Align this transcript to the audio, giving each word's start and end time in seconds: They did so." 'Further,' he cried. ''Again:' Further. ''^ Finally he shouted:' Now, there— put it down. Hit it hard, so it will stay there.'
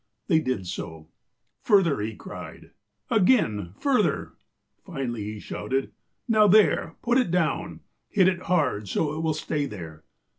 They 0.27 0.39
did 0.39 0.65
so." 0.65 1.09
'Further,' 1.61 2.01
he 2.01 2.15
cried. 2.15 2.71
''Again:' 3.11 3.73
Further. 3.79 4.33
''^ 4.83 4.83
Finally 4.83 5.25
he 5.25 5.39
shouted:' 5.39 5.91
Now, 6.27 6.47
there— 6.47 6.95
put 7.03 7.19
it 7.19 7.29
down. 7.29 7.81
Hit 8.09 8.27
it 8.27 8.41
hard, 8.49 8.87
so 8.89 9.15
it 9.15 9.21
will 9.21 9.35
stay 9.35 9.67
there.' 9.67 10.03